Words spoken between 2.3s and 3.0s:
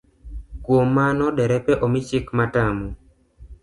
matamo